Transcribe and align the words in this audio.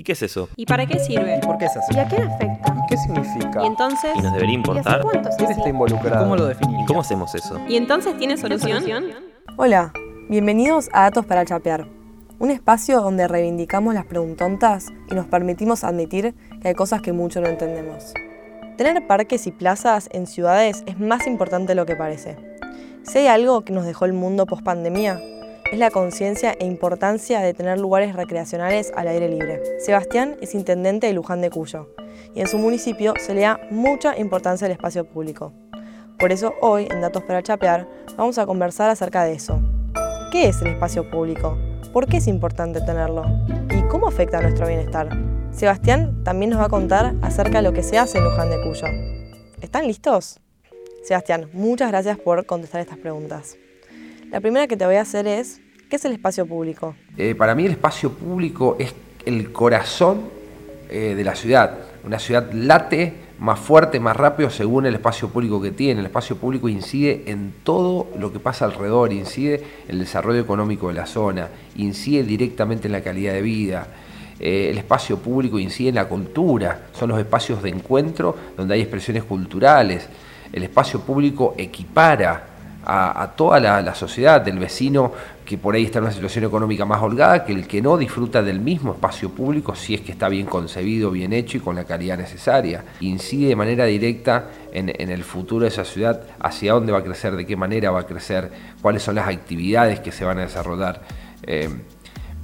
¿Y 0.00 0.02
qué 0.02 0.12
es 0.12 0.22
eso? 0.22 0.48
¿Y 0.56 0.64
para 0.64 0.86
qué 0.86 0.98
sirve? 0.98 1.36
¿Y 1.36 1.46
por 1.46 1.58
qué 1.58 1.66
es 1.66 1.76
así? 1.76 1.94
¿Y 1.94 1.98
a 1.98 2.08
quién 2.08 2.22
afecta? 2.22 2.74
¿Qué 2.88 2.96
significa? 2.96 3.62
Y 3.62 3.66
entonces, 3.66 4.12
¿Y 4.16 4.22
nos 4.22 4.32
debería 4.32 4.54
¿y 4.54 4.60
hace 4.60 4.70
importar? 4.70 5.02
cuánto 5.02 5.28
es 5.28 5.36
¿Quién 5.36 5.50
así? 5.50 5.58
está 5.60 5.68
involucrado? 5.68 6.22
¿Cómo 6.22 6.36
lo 6.36 6.46
¿Y 6.46 6.48
definiría? 6.48 6.86
cómo 6.86 7.00
hacemos 7.02 7.34
eso? 7.34 7.60
¿Y 7.68 7.76
entonces 7.76 8.16
tiene 8.16 8.38
solución? 8.38 8.82
Hola, 9.58 9.92
bienvenidos 10.30 10.88
a 10.94 11.02
Datos 11.02 11.26
para 11.26 11.44
Chapear, 11.44 11.86
un 12.38 12.50
espacio 12.50 13.02
donde 13.02 13.28
reivindicamos 13.28 13.92
las 13.92 14.06
preguntontas 14.06 14.86
y 15.10 15.14
nos 15.14 15.26
permitimos 15.26 15.84
admitir 15.84 16.34
que 16.62 16.68
hay 16.68 16.74
cosas 16.74 17.02
que 17.02 17.12
mucho 17.12 17.42
no 17.42 17.48
entendemos. 17.48 18.14
Tener 18.78 19.06
parques 19.06 19.46
y 19.46 19.50
plazas 19.50 20.08
en 20.12 20.26
ciudades 20.26 20.82
es 20.86 20.98
más 20.98 21.26
importante 21.26 21.72
de 21.72 21.74
lo 21.74 21.84
que 21.84 21.96
parece. 21.96 22.38
Si 23.02 23.18
hay 23.18 23.26
algo 23.26 23.66
que 23.66 23.74
nos 23.74 23.84
dejó 23.84 24.06
el 24.06 24.14
mundo 24.14 24.46
post 24.46 24.62
pandemia, 24.62 25.20
es 25.70 25.78
la 25.78 25.90
conciencia 25.90 26.56
e 26.58 26.66
importancia 26.66 27.40
de 27.40 27.54
tener 27.54 27.78
lugares 27.78 28.14
recreacionales 28.14 28.92
al 28.96 29.06
aire 29.06 29.28
libre. 29.28 29.62
Sebastián 29.78 30.36
es 30.40 30.54
intendente 30.54 31.06
de 31.06 31.12
Luján 31.12 31.40
de 31.40 31.50
Cuyo 31.50 31.94
y 32.34 32.40
en 32.40 32.48
su 32.48 32.58
municipio 32.58 33.14
se 33.18 33.34
le 33.34 33.42
da 33.42 33.60
mucha 33.70 34.18
importancia 34.18 34.66
al 34.66 34.72
espacio 34.72 35.04
público. 35.04 35.52
Por 36.18 36.32
eso 36.32 36.54
hoy, 36.60 36.88
en 36.90 37.00
Datos 37.00 37.22
para 37.22 37.42
Chapear, 37.42 37.88
vamos 38.16 38.38
a 38.38 38.46
conversar 38.46 38.90
acerca 38.90 39.24
de 39.24 39.34
eso. 39.34 39.60
¿Qué 40.32 40.48
es 40.48 40.60
el 40.60 40.68
espacio 40.68 41.08
público? 41.08 41.56
¿Por 41.92 42.06
qué 42.06 42.16
es 42.16 42.26
importante 42.26 42.80
tenerlo? 42.80 43.24
¿Y 43.70 43.82
cómo 43.88 44.08
afecta 44.08 44.38
a 44.38 44.42
nuestro 44.42 44.66
bienestar? 44.66 45.08
Sebastián 45.52 46.22
también 46.24 46.50
nos 46.50 46.60
va 46.60 46.66
a 46.66 46.68
contar 46.68 47.14
acerca 47.22 47.58
de 47.58 47.62
lo 47.62 47.72
que 47.72 47.82
se 47.82 47.96
hace 47.96 48.18
en 48.18 48.24
Luján 48.24 48.50
de 48.50 48.60
Cuyo. 48.62 48.86
¿Están 49.60 49.86
listos? 49.86 50.40
Sebastián, 51.04 51.48
muchas 51.52 51.90
gracias 51.90 52.18
por 52.18 52.44
contestar 52.44 52.80
estas 52.80 52.98
preguntas. 52.98 53.56
La 54.30 54.40
primera 54.40 54.68
que 54.68 54.76
te 54.76 54.86
voy 54.86 54.94
a 54.94 55.00
hacer 55.00 55.26
es, 55.26 55.60
¿qué 55.90 55.96
es 55.96 56.04
el 56.04 56.12
espacio 56.12 56.46
público? 56.46 56.94
Eh, 57.18 57.34
para 57.34 57.54
mí 57.54 57.66
el 57.66 57.72
espacio 57.72 58.12
público 58.12 58.76
es 58.78 58.94
el 59.26 59.52
corazón 59.52 60.22
eh, 60.88 61.14
de 61.16 61.24
la 61.24 61.34
ciudad. 61.34 61.78
Una 62.04 62.18
ciudad 62.18 62.52
late 62.52 63.12
más 63.40 63.58
fuerte, 63.58 63.98
más 63.98 64.16
rápido 64.16 64.50
según 64.50 64.86
el 64.86 64.94
espacio 64.94 65.28
público 65.28 65.60
que 65.60 65.72
tiene. 65.72 66.00
El 66.00 66.06
espacio 66.06 66.36
público 66.36 66.68
incide 66.68 67.24
en 67.26 67.52
todo 67.64 68.06
lo 68.16 68.32
que 68.32 68.38
pasa 68.38 68.66
alrededor, 68.66 69.12
incide 69.12 69.56
en 69.56 69.90
el 69.90 69.98
desarrollo 69.98 70.40
económico 70.40 70.88
de 70.88 70.94
la 70.94 71.06
zona, 71.06 71.48
incide 71.76 72.22
directamente 72.22 72.86
en 72.86 72.92
la 72.92 73.02
calidad 73.02 73.32
de 73.32 73.42
vida. 73.42 73.88
Eh, 74.38 74.68
el 74.70 74.78
espacio 74.78 75.18
público 75.18 75.58
incide 75.58 75.88
en 75.88 75.96
la 75.96 76.08
cultura, 76.08 76.86
son 76.92 77.10
los 77.10 77.18
espacios 77.18 77.62
de 77.62 77.70
encuentro 77.70 78.36
donde 78.56 78.74
hay 78.74 78.82
expresiones 78.82 79.24
culturales. 79.24 80.08
El 80.52 80.62
espacio 80.62 81.00
público 81.00 81.54
equipara 81.58 82.46
a, 82.82 83.32
toda 83.36 83.60
la, 83.60 83.82
la 83.82 83.94
sociedad, 83.94 84.40
del 84.40 84.58
vecino 84.58 85.12
que 85.50 85.58
por 85.58 85.74
ahí 85.74 85.82
está 85.82 85.98
en 85.98 86.04
una 86.04 86.12
situación 86.12 86.44
económica 86.44 86.84
más 86.84 87.02
holgada, 87.02 87.44
que 87.44 87.52
el 87.52 87.66
que 87.66 87.82
no 87.82 87.98
disfruta 87.98 88.40
del 88.40 88.60
mismo 88.60 88.92
espacio 88.92 89.30
público 89.30 89.74
si 89.74 89.94
es 89.94 90.00
que 90.00 90.12
está 90.12 90.28
bien 90.28 90.46
concebido, 90.46 91.10
bien 91.10 91.32
hecho 91.32 91.56
y 91.56 91.60
con 91.60 91.74
la 91.74 91.82
calidad 91.82 92.16
necesaria. 92.16 92.84
Incide 93.00 93.48
de 93.48 93.56
manera 93.56 93.84
directa 93.86 94.48
en, 94.72 94.90
el 95.10 95.24
futuro 95.24 95.64
de 95.64 95.70
esa 95.70 95.84
ciudad, 95.84 96.22
hacia 96.38 96.74
dónde 96.74 96.92
va 96.92 96.98
a 96.98 97.02
crecer, 97.02 97.34
de 97.34 97.46
qué 97.46 97.56
manera 97.56 97.90
va 97.90 98.02
a 98.02 98.06
crecer, 98.06 98.48
cuáles 98.80 99.02
son 99.02 99.16
las 99.16 99.26
actividades 99.26 99.98
que 99.98 100.12
se 100.12 100.24
van 100.24 100.38
a 100.38 100.42
desarrollar. 100.42 101.02
Eh, 101.42 101.68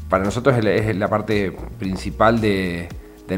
para 0.08 0.24
nosotros 0.24 0.58
es 0.58 0.96
la, 0.96 1.06
parte 1.06 1.56
principal 1.78 2.40
de 2.40 2.88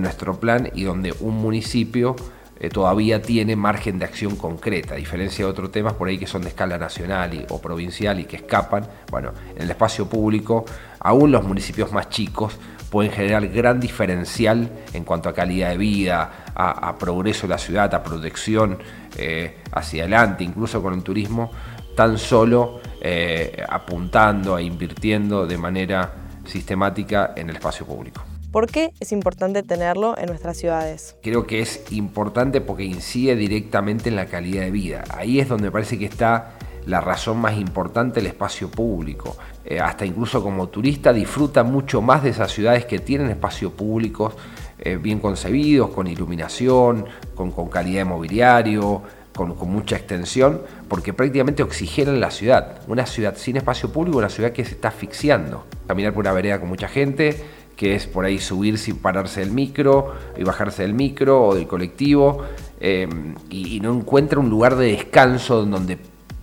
nuestro 0.00 0.41
plan 0.41 0.70
y 0.74 0.84
donde 0.84 1.12
un 1.20 1.34
municipio 1.36 2.16
eh, 2.61 2.69
todavía 2.69 3.23
tiene 3.23 3.55
margen 3.56 3.98
de 3.98 4.05
acción 4.05 4.37
concreta, 4.37 4.95
a 4.95 4.97
diferencia 4.97 5.45
de 5.45 5.51
otros 5.51 5.70
temas 5.70 5.95
por 5.95 6.09
ahí 6.09 6.19
que 6.19 6.27
son 6.27 6.42
de 6.42 6.48
escala 6.48 6.78
nacional 6.78 7.34
y- 7.34 7.47
o 7.51 7.61
provincial 7.61 8.19
y 8.20 8.25
que 8.25 8.37
escapan. 8.37 8.87
Bueno, 9.11 9.33
en 9.55 9.62
el 9.62 9.70
espacio 9.70 10.09
público, 10.09 10.64
aún 11.01 11.31
los 11.31 11.45
municipios 11.45 11.92
más 11.92 12.09
chicos 12.11 12.56
pueden 12.91 13.12
generar 13.12 13.47
gran 13.48 13.79
diferencial 13.79 14.70
en 14.95 15.05
cuanto 15.05 15.29
a 15.29 15.34
calidad 15.34 15.70
de 15.70 15.77
vida, 15.77 16.45
a, 16.55 16.97
progreso 16.98 17.42
de 17.47 17.51
la 17.51 17.59
ciudad, 17.59 17.95
a 17.95 18.03
protección 18.03 18.79
eh, 19.17 19.59
hacia 19.73 20.03
adelante, 20.05 20.42
incluso 20.42 20.83
con 20.83 20.95
el 20.95 21.03
turismo, 21.03 21.51
tan 21.95 22.19
solo 22.19 22.80
eh, 23.01 23.63
apuntando 23.69 24.57
e 24.58 24.63
invirtiendo 24.64 25.46
de 25.46 25.58
manera 25.58 26.13
sistemática 26.46 27.35
en 27.36 27.51
el 27.51 27.57
espacio 27.57 27.85
público. 27.86 28.23
¿Por 28.51 28.67
qué 28.67 28.92
es 28.98 29.13
importante 29.13 29.63
tenerlo 29.63 30.17
en 30.17 30.27
nuestras 30.27 30.57
ciudades? 30.57 31.17
Creo 31.23 31.47
que 31.47 31.61
es 31.61 31.85
importante 31.92 32.63
porque 32.63 32.85
incide 32.85 33.36
directamente 33.36 34.09
en 34.09 34.17
la 34.17 34.25
calidad 34.25 34.63
de 34.63 34.70
vida. 34.70 35.05
Ahí 35.11 35.39
es 35.39 35.48
donde 35.48 35.70
parece 35.70 35.98
que 35.98 36.07
está 36.07 36.55
la 36.87 37.03
razón 37.03 37.37
más 37.39 37.58
importante 37.58 38.20
del 38.20 38.29
espacio 38.29 38.70
público. 38.70 39.37
Eh, 39.67 39.81
hasta 39.81 40.07
incluso 40.07 40.42
como 40.42 40.69
turista 40.69 41.13
disfruta 41.13 41.63
mucho 41.63 42.01
más 42.01 42.23
de 42.23 42.31
esas 42.31 42.51
ciudades 42.51 42.87
que 42.87 43.01
tienen 43.01 43.29
espacios 43.29 43.73
públicos 43.73 44.35
eh, 44.79 44.97
bien 44.97 45.20
concebidos, 45.20 45.91
con 45.91 46.07
iluminación, 46.07 47.05
con, 47.35 47.51
con 47.51 47.69
calidad 47.69 48.01
de 48.01 48.05
mobiliario, 48.07 49.03
con, 49.37 49.57
con 49.57 49.69
mucha 49.69 49.97
extensión, 49.97 50.63
porque 50.89 51.13
prácticamente 51.13 51.63
oxigenan 51.63 52.19
la 52.19 52.31
ciudad. 52.31 52.81
Una 52.87 53.05
ciudad 53.05 53.37
sin 53.37 53.58
espacio 53.58 53.92
público, 53.92 54.17
una 54.17 54.31
ciudad 54.31 54.53
que 54.53 54.64
se 54.64 54.70
está 54.70 54.89
asfixiando. 54.89 55.67
Caminar 55.87 56.14
por 56.14 56.23
una 56.23 56.33
vereda 56.33 56.58
con 56.58 56.70
mucha 56.70 56.89
gente, 56.89 57.45
que 57.78 57.94
es 57.94 58.08
por 58.08 58.24
ahí 58.24 58.40
subir 58.40 58.77
sin 58.77 58.96
pararse 58.96 59.39
del 59.39 59.52
micro 59.52 60.12
y 60.36 60.42
bajarse 60.42 60.83
del 60.83 60.94
micro 60.94 61.44
o 61.46 61.55
del 61.55 61.68
colectivo, 61.68 62.42
eh, 62.80 63.08
y, 63.48 63.77
y 63.77 63.80
no 63.80 63.94
encuentra 63.94 64.40
un 64.40 64.50
lugar 64.50 64.74
de 64.74 64.89
descanso 64.89 65.64
donde 65.64 65.96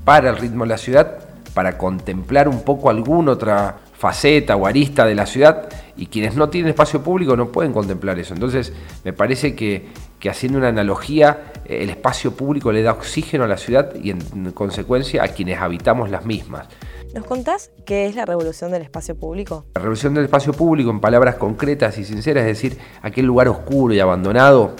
para 0.05 0.29
el 0.29 0.37
ritmo 0.37 0.63
de 0.63 0.69
la 0.69 0.77
ciudad 0.77 1.19
para 1.53 1.77
contemplar 1.77 2.47
un 2.47 2.61
poco 2.61 2.89
alguna 2.89 3.33
otra 3.33 3.79
faceta 3.97 4.55
o 4.55 4.65
arista 4.65 5.05
de 5.05 5.15
la 5.15 5.25
ciudad 5.25 5.67
y 5.97 6.07
quienes 6.07 6.35
no 6.35 6.49
tienen 6.49 6.69
espacio 6.69 7.01
público 7.01 7.35
no 7.35 7.51
pueden 7.51 7.73
contemplar 7.73 8.19
eso. 8.19 8.33
Entonces 8.33 8.73
me 9.03 9.13
parece 9.13 9.55
que, 9.55 9.87
que 10.19 10.29
haciendo 10.29 10.57
una 10.57 10.69
analogía, 10.69 11.51
eh, 11.65 11.79
el 11.83 11.89
espacio 11.89 12.31
público 12.35 12.71
le 12.71 12.81
da 12.81 12.91
oxígeno 12.91 13.43
a 13.43 13.47
la 13.47 13.57
ciudad 13.57 13.93
y 13.95 14.11
en 14.11 14.51
consecuencia 14.51 15.23
a 15.23 15.29
quienes 15.29 15.59
habitamos 15.59 16.09
las 16.09 16.25
mismas. 16.25 16.67
¿Nos 17.13 17.25
contás 17.25 17.71
qué 17.85 18.07
es 18.07 18.15
la 18.15 18.25
revolución 18.25 18.71
del 18.71 18.81
espacio 18.81 19.15
público? 19.15 19.65
La 19.75 19.81
revolución 19.81 20.13
del 20.13 20.25
espacio 20.25 20.51
público, 20.51 20.89
en 20.89 20.99
palabras 20.99 21.35
concretas 21.35 21.97
y 21.97 22.03
sinceras, 22.03 22.41
es 22.41 22.61
decir, 22.61 22.77
aquel 23.01 23.25
lugar 23.25 23.47
oscuro 23.47 23.93
y 23.93 23.99
abandonado 24.01 24.75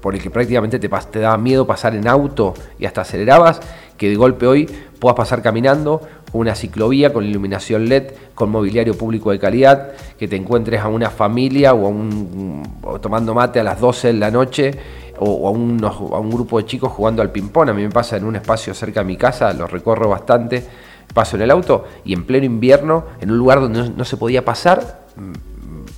por 0.00 0.14
el 0.14 0.22
que 0.22 0.30
prácticamente 0.30 0.78
te, 0.78 0.88
te 0.88 1.18
daba 1.18 1.36
miedo 1.38 1.66
pasar 1.66 1.94
en 1.94 2.06
auto 2.06 2.54
y 2.78 2.84
hasta 2.84 3.00
acelerabas, 3.00 3.60
que 3.96 4.08
de 4.08 4.14
golpe 4.14 4.46
hoy 4.46 4.66
puedas 5.00 5.16
pasar 5.16 5.42
caminando 5.42 6.00
una 6.34 6.54
ciclovía, 6.54 7.12
con 7.12 7.24
iluminación 7.24 7.88
LED, 7.88 8.12
con 8.34 8.50
mobiliario 8.50 8.98
público 8.98 9.30
de 9.30 9.38
calidad, 9.38 9.92
que 10.18 10.26
te 10.26 10.36
encuentres 10.36 10.80
a 10.80 10.88
una 10.88 11.08
familia 11.08 11.74
o, 11.74 11.86
a 11.86 11.88
un, 11.88 12.62
tomando 13.00 13.34
mate 13.34 13.60
a 13.60 13.62
las 13.62 13.80
12 13.80 14.08
de 14.08 14.14
la 14.14 14.30
noche 14.32 14.72
o, 15.18 15.48
a, 15.48 15.50
un 15.52 16.30
grupo 16.30 16.58
de 16.58 16.66
chicos 16.66 16.90
jugando 16.90 17.22
al 17.22 17.30
ping-pong. 17.30 17.70
A 17.70 17.72
mí 17.72 17.82
me 17.82 17.90
pasa 17.90 18.16
en 18.16 18.24
un 18.24 18.34
espacio 18.34 18.74
cerca 18.74 19.00
de 19.00 19.06
mi 19.06 19.16
casa, 19.16 19.52
lo 19.52 19.68
recorro 19.68 20.08
bastante, 20.08 20.66
paso 21.14 21.36
en 21.36 21.42
el 21.42 21.52
auto 21.52 21.84
y 22.04 22.12
en 22.12 22.24
pleno 22.26 22.46
invierno, 22.46 23.04
en 23.20 23.30
un 23.30 23.38
lugar 23.38 23.60
donde 23.60 23.90
no, 23.90 24.04
se 24.04 24.16
podía 24.16 24.44
pasar, 24.44 25.04
mm, 25.16 25.32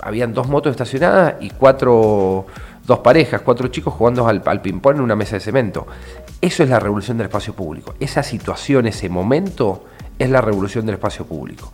habían 0.01 0.35
dos 0.35 0.47
motos 0.47 0.69
estacionadas 0.69 1.35
y 1.41 1.49
cuatro, 1.49 2.45
dos 2.85 2.99
parejas, 2.99 3.41
cuatro 3.41 3.69
chicos 3.69 3.95
jugando 3.95 4.27
al, 4.27 4.43
al 4.45 4.61
ping-pong 4.61 4.97
en 4.97 5.01
una 5.01 5.15
mesa 5.15 5.37
de 5.37 5.39
cemento. 5.39 5.87
Eso 6.39 6.61
es 6.61 6.69
la 6.69 6.79
revolución 6.79 7.17
del 7.17 7.25
espacio 7.25 7.53
público. 7.53 7.95
Esa 7.99 8.21
situación, 8.21 8.85
ese 8.85 9.09
momento, 9.09 9.85
es 10.19 10.29
la 10.29 10.41
revolución 10.41 10.85
del 10.85 10.95
espacio 10.95 11.25
público. 11.25 11.71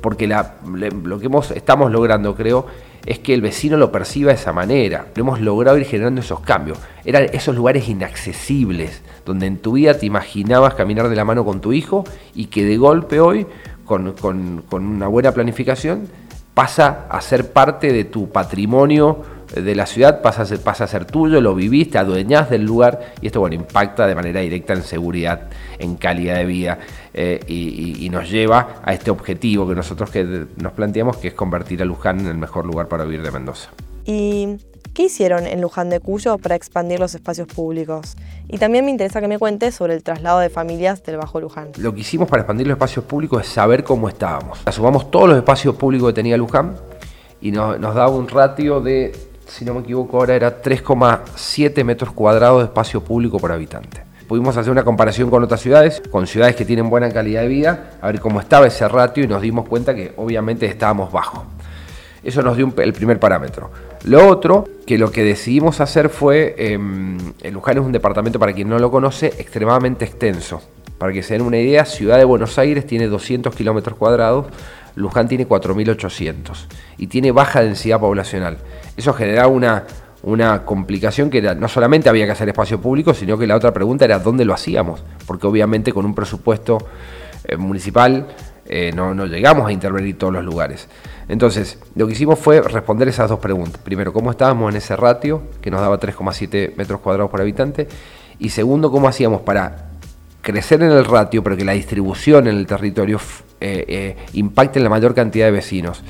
Porque 0.00 0.26
lo 0.26 1.18
que 1.18 1.26
hemos, 1.26 1.50
estamos 1.52 1.90
logrando, 1.90 2.34
creo, 2.34 2.66
es 3.06 3.18
que 3.18 3.32
el 3.34 3.40
vecino 3.40 3.76
lo 3.76 3.90
perciba 3.90 4.30
de 4.30 4.36
esa 4.36 4.52
manera. 4.52 5.06
Hemos 5.16 5.40
logrado 5.40 5.78
ir 5.78 5.86
generando 5.86 6.20
esos 6.20 6.40
cambios. 6.40 6.78
Eran 7.04 7.24
esos 7.32 7.54
lugares 7.54 7.88
inaccesibles, 7.88 9.02
donde 9.24 9.46
en 9.46 9.58
tu 9.58 9.72
vida 9.72 9.94
te 9.94 10.06
imaginabas 10.06 10.74
caminar 10.74 11.08
de 11.08 11.16
la 11.16 11.24
mano 11.24 11.44
con 11.44 11.60
tu 11.60 11.72
hijo 11.72 12.04
y 12.34 12.46
que 12.46 12.64
de 12.64 12.76
golpe 12.76 13.20
hoy, 13.20 13.46
con, 13.86 14.12
con- 14.12 14.62
una 14.72 15.08
buena 15.08 15.32
planificación, 15.32 16.06
pasa 16.54 17.06
a 17.08 17.20
ser 17.20 17.52
parte 17.52 17.92
de 17.92 18.04
tu 18.04 18.30
patrimonio 18.30 19.22
de 19.54 19.74
la 19.74 19.86
ciudad, 19.86 20.20
pasa 20.22 20.42
a 20.42 20.86
ser, 20.86 21.04
tuyo, 21.04 21.40
lo 21.40 21.54
vivís, 21.54 21.90
te 21.90 21.98
adueñás 21.98 22.50
del 22.50 22.64
lugar 22.64 23.14
y 23.20 23.26
esto 23.26 23.40
bueno, 23.40 23.56
impacta 23.56 24.06
de 24.06 24.14
manera 24.14 24.40
directa 24.40 24.72
en 24.72 24.82
seguridad, 24.82 25.48
en 25.78 25.96
calidad 25.96 26.36
de 26.36 26.44
vida 26.46 26.78
eh, 27.16 27.40
y, 27.46 28.08
nos 28.10 28.30
lleva 28.30 28.80
a 28.84 28.92
este 28.92 29.10
objetivo 29.10 29.66
que 29.68 29.74
nosotros 29.74 30.10
que 30.10 30.46
nos 30.56 30.72
planteamos, 30.72 31.16
que 31.16 31.28
es 31.28 31.34
convertir 31.34 31.80
a 31.82 31.84
Luján 31.84 32.20
en 32.20 32.26
el 32.26 32.36
mejor 32.36 32.66
lugar 32.66 32.88
para 32.88 33.04
vivir 33.04 33.22
de 33.22 33.30
Mendoza. 33.30 33.70
¿Y 34.04 34.56
qué 34.92 35.04
hicieron 35.04 35.46
en 35.46 35.60
Luján 35.60 35.90
de 35.90 36.00
Cuyo 36.00 36.38
para 36.38 36.54
expandir 36.54 37.00
los 37.00 37.14
espacios 37.14 37.48
públicos? 37.48 38.16
Y 38.48 38.58
también 38.58 38.84
me 38.84 38.90
interesa 38.90 39.20
que 39.20 39.28
me 39.28 39.38
cuentes 39.38 39.74
sobre 39.74 39.94
el 39.94 40.02
traslado 40.02 40.38
de 40.40 40.48
familias 40.48 41.02
del 41.02 41.16
Bajo 41.16 41.40
Luján. 41.40 41.70
Lo 41.78 41.94
que 41.94 42.00
hicimos 42.00 42.28
para 42.28 42.42
expandir 42.42 42.66
los 42.66 42.74
espacios 42.74 43.04
públicos 43.04 43.42
es 43.42 43.48
saber 43.48 43.84
cómo 43.84 44.08
estábamos. 44.08 44.60
Sumamos 44.70 45.10
todos 45.10 45.28
los 45.28 45.38
espacios 45.38 45.74
públicos 45.76 46.10
que 46.10 46.14
tenía 46.14 46.36
Luján 46.36 46.76
y 47.40 47.50
nos, 47.50 47.80
nos 47.80 47.94
daba 47.94 48.10
un 48.10 48.28
ratio 48.28 48.80
de, 48.80 49.12
si 49.46 49.64
no 49.64 49.74
me 49.74 49.80
equivoco 49.80 50.18
ahora, 50.18 50.34
era 50.34 50.62
3,7 50.62 51.84
metros 51.84 52.12
cuadrados 52.12 52.60
de 52.60 52.64
espacio 52.66 53.02
público 53.02 53.38
por 53.38 53.50
habitante. 53.50 54.03
Pudimos 54.28 54.56
hacer 54.56 54.72
una 54.72 54.84
comparación 54.84 55.30
con 55.30 55.42
otras 55.42 55.60
ciudades, 55.60 56.02
con 56.10 56.26
ciudades 56.26 56.56
que 56.56 56.64
tienen 56.64 56.88
buena 56.88 57.10
calidad 57.10 57.42
de 57.42 57.48
vida, 57.48 57.90
a 58.00 58.06
ver 58.06 58.20
cómo 58.20 58.40
estaba 58.40 58.66
ese 58.66 58.88
ratio 58.88 59.24
y 59.24 59.26
nos 59.26 59.42
dimos 59.42 59.68
cuenta 59.68 59.94
que 59.94 60.12
obviamente 60.16 60.66
estábamos 60.66 61.12
bajo. 61.12 61.44
Eso 62.22 62.42
nos 62.42 62.56
dio 62.56 62.72
el 62.78 62.92
primer 62.94 63.20
parámetro. 63.20 63.70
Lo 64.04 64.26
otro, 64.28 64.66
que 64.86 64.96
lo 64.96 65.10
que 65.10 65.22
decidimos 65.22 65.80
hacer 65.80 66.08
fue, 66.08 66.54
em, 66.56 67.18
Luján 67.52 67.76
es 67.76 67.84
un 67.84 67.92
departamento, 67.92 68.38
para 68.38 68.54
quien 68.54 68.68
no 68.68 68.78
lo 68.78 68.90
conoce, 68.90 69.26
extremadamente 69.26 70.06
extenso. 70.06 70.62
Para 70.96 71.12
que 71.12 71.22
se 71.22 71.34
den 71.34 71.42
una 71.42 71.58
idea, 71.58 71.84
Ciudad 71.84 72.16
de 72.16 72.24
Buenos 72.24 72.58
Aires 72.58 72.86
tiene 72.86 73.08
200 73.08 73.54
kilómetros 73.54 73.96
cuadrados, 73.96 74.46
Luján 74.94 75.28
tiene 75.28 75.46
4.800 75.46 76.66
y 76.96 77.08
tiene 77.08 77.30
baja 77.32 77.62
densidad 77.62 78.00
poblacional. 78.00 78.58
Eso 78.96 79.12
generaba 79.12 79.48
una, 79.48 79.84
una 80.24 80.64
complicación 80.64 81.28
que 81.28 81.42
no 81.42 81.68
solamente 81.68 82.08
había 82.08 82.24
que 82.24 82.32
hacer 82.32 82.48
espacio 82.48 82.80
público, 82.80 83.12
sino 83.12 83.36
que 83.36 83.46
la 83.46 83.56
otra 83.56 83.72
pregunta 83.72 84.06
era 84.06 84.18
dónde 84.18 84.44
lo 84.44 84.54
hacíamos, 84.54 85.04
porque 85.26 85.46
obviamente 85.46 85.92
con 85.92 86.06
un 86.06 86.14
presupuesto 86.14 86.78
eh, 87.44 87.56
municipal 87.56 88.26
eh, 88.66 88.90
no, 88.94 89.14
no, 89.14 89.26
llegamos 89.26 89.68
a 89.68 89.72
intervenir 89.72 90.16
todos 90.16 90.32
los 90.32 90.42
lugares. 90.42 90.88
Entonces, 91.28 91.78
lo 91.94 92.06
que 92.06 92.14
hicimos 92.14 92.38
fue 92.38 92.62
responder 92.62 93.08
esas 93.08 93.28
dos 93.28 93.38
preguntas. 93.38 93.80
Primero, 93.82 94.14
cómo 94.14 94.30
estábamos 94.30 94.70
en 94.72 94.78
ese 94.78 94.96
ratio, 94.96 95.42
que 95.60 95.70
nos 95.70 95.82
daba 95.82 96.00
3,7 96.00 96.74
metros 96.76 97.00
cuadrados 97.00 97.30
por 97.30 97.42
habitante, 97.42 97.86
y 98.38 98.48
segundo, 98.48 98.90
cómo 98.90 99.08
hacíamos 99.08 99.42
para 99.42 99.90
crecer 100.40 100.82
en 100.82 100.92
el 100.92 101.04
ratio, 101.04 101.44
pero 101.44 101.56
que 101.56 101.64
la 101.66 101.72
distribución 101.72 102.46
en 102.46 102.56
el 102.56 102.66
territorio 102.66 103.20
eh, 103.60 104.16
impacte 104.32 104.78
en 104.78 104.84
la 104.84 104.90
mayor 104.90 105.14
cantidad 105.14 105.46
de 105.46 105.52
vecinos. 105.52 106.02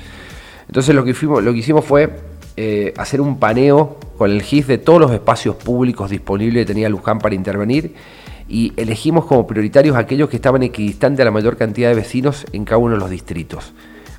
Entonces, 0.69 0.95
lo 0.95 1.05
que, 1.05 1.15
lo 1.43 1.53
que 1.53 1.59
hicimos 1.59 1.85
fue 1.85 2.11
hacer 2.97 3.21
un 3.21 3.41
paneo 3.41 3.99
con 4.17 4.31
el 4.31 4.43
GIS 4.43 4.67
de 4.67 4.79
todos 4.79 5.01
los 5.01 5.13
espacios 5.13 5.57
públicos 5.57 6.11
disponibles 6.11 6.63
que 6.63 6.73
tenía 6.73 6.89
Luján 6.89 7.19
para 7.19 7.35
intervenir 7.35 7.95
y 8.49 8.73
elegimos 8.77 9.25
como 9.25 9.47
prioritarios 9.47 9.97
aquellos 9.97 10.29
que 10.29 10.37
estaban 10.37 10.63
equidistantes 10.63 11.23
a 11.23 11.25
la 11.25 11.31
mayor 11.31 11.57
cantidad 11.57 11.89
de 11.89 11.95
vecinos 11.95 12.47
en 12.53 12.65
cada 12.65 12.79
uno 12.79 12.95
de 12.95 13.01
los 13.01 13.11
distritos, 13.11 13.73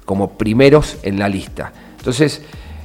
como 0.03 0.37
primeros 0.37 0.97
en 1.03 1.19
la 1.19 1.29
lista. 1.29 1.71
Entonces 1.97 2.41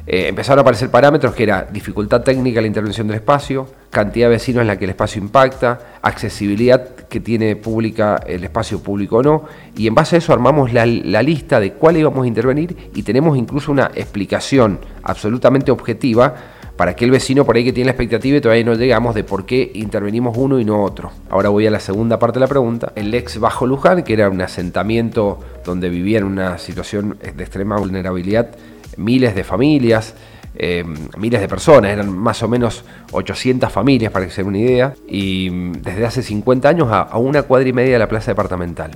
eh, 0.06 0.28
empezaron 0.28 0.58
a 0.58 0.62
aparecer 0.62 0.90
parámetros 0.90 1.34
que 1.34 1.44
era 1.44 1.62
dificultad 1.70 2.22
técnica 2.22 2.58
en 2.58 2.64
la 2.64 2.68
intervención 2.68 3.06
del 3.06 3.16
espacio, 3.16 3.68
cantidad 3.90 4.26
de 4.26 4.32
vecinos 4.32 4.62
en 4.62 4.66
la 4.66 4.78
que 4.78 4.84
el 4.84 4.90
espacio 4.90 5.20
impacta, 5.22 5.98
accesibilidad 6.02 6.94
que 6.94 7.20
tiene 7.20 7.56
pública 7.56 8.20
el 8.26 8.44
espacio 8.44 8.82
público 8.82 9.18
o 9.18 9.22
no, 9.22 9.44
y 9.76 9.86
en 9.86 9.94
base 9.94 10.16
a 10.16 10.18
eso 10.18 10.32
armamos 10.32 10.72
la, 10.72 10.86
la 10.86 11.22
lista 11.22 11.60
de 11.60 11.72
cuál 11.72 11.96
íbamos 11.96 12.24
a 12.24 12.28
intervenir 12.28 12.90
y 12.94 13.02
tenemos 13.02 13.36
incluso 13.36 13.72
una 13.72 13.90
explicación 13.94 14.78
absolutamente 15.02 15.70
objetiva 15.70 16.34
para 16.80 16.92
aquel 16.92 17.10
vecino 17.10 17.44
por 17.44 17.56
ahí 17.56 17.64
que 17.64 17.74
tiene 17.74 17.88
la 17.88 17.90
expectativa 17.90 18.38
y 18.38 18.40
todavía 18.40 18.64
no 18.64 18.72
llegamos 18.72 19.14
de 19.14 19.22
por 19.22 19.44
qué 19.44 19.70
intervenimos 19.74 20.34
uno 20.38 20.58
y 20.58 20.64
no 20.64 20.82
otro. 20.82 21.12
Ahora 21.28 21.50
voy 21.50 21.66
a 21.66 21.70
la 21.70 21.78
segunda 21.78 22.18
parte 22.18 22.38
de 22.38 22.40
la 22.40 22.46
pregunta. 22.46 22.94
El 22.96 23.12
ex 23.12 23.38
Bajo 23.38 23.66
Luján, 23.66 24.02
que 24.02 24.14
era 24.14 24.30
un 24.30 24.40
asentamiento 24.40 25.38
donde 25.62 25.90
vivían 25.90 26.24
una 26.24 26.56
situación 26.56 27.18
de 27.20 27.44
extrema 27.44 27.76
vulnerabilidad 27.76 28.52
miles 28.96 29.34
de 29.34 29.44
familias, 29.44 30.14
eh, 30.54 30.82
miles 31.18 31.42
de 31.42 31.48
personas, 31.48 31.90
eran 31.90 32.16
más 32.16 32.42
o 32.42 32.48
menos 32.48 32.82
800 33.12 33.70
familias 33.70 34.10
para 34.10 34.24
que 34.24 34.30
se 34.30 34.40
den 34.40 34.48
una 34.48 34.58
idea, 34.60 34.94
y 35.06 35.50
desde 35.80 36.06
hace 36.06 36.22
50 36.22 36.66
años 36.66 36.88
a 36.90 37.18
una 37.18 37.42
cuadra 37.42 37.68
y 37.68 37.74
media 37.74 37.92
de 37.92 37.98
la 37.98 38.08
plaza 38.08 38.30
departamental 38.30 38.92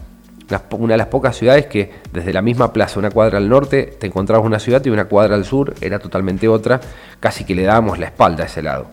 una 0.79 0.95
de 0.95 0.99
las 0.99 1.07
pocas 1.09 1.37
ciudades 1.37 1.67
que 1.67 1.91
desde 2.13 2.33
la 2.33 2.43
misma 2.43 2.73
plaza, 2.73 2.99
una 2.99 3.11
cuadra 3.11 3.39
al 3.39 3.49
norte, 3.49 3.95
te 3.99 4.07
encontrabas 4.07 4.45
una 4.45 4.59
ciudad 4.59 4.85
y 4.85 4.91
una 4.91 5.07
cuadra 5.07 5.35
al 5.35 5.45
sur 5.45 5.75
era 5.81 5.99
totalmente 5.99 6.49
otra, 6.49 6.81
casi 7.21 7.45
que 7.45 7.55
le 7.55 7.63
dábamos 7.63 7.99
la 7.99 8.07
espalda 8.07 8.45
a 8.45 8.47
ese 8.47 8.63
lado. 8.63 8.89